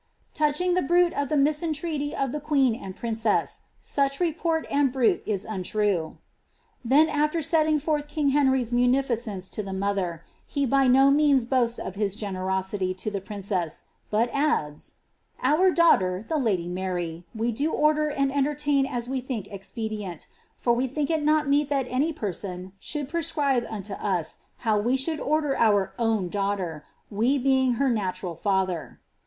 [0.31, 5.45] ^^ Touching the bruit of the miscrUreaty of the princess, such report and bruit is
[5.45, 6.17] untrue \*^
[6.83, 7.77] then after setting
[8.31, 13.83] Henry's munificence to the mother, he by no means hoasts of sity to the princess,
[14.09, 14.95] but adds,
[15.43, 20.25] ^Our daughter, the lady Mary, ler and entertain as we think expedient,
[20.57, 25.53] for we think it not any person should prescribe unto us how we should order
[25.59, 26.81] iQgbter,
[27.11, 28.99] we being her natural father.